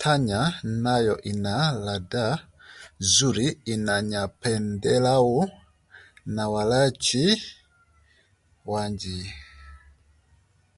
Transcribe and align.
Tanya 0.00 0.40
nayo 0.82 1.14
ina 1.30 1.54
ladha 1.84 2.26
nzuri 3.00 3.46
inayopendelewa 3.72 5.44
na 6.34 6.44
walaji 6.54 7.24
wengi 8.70 9.18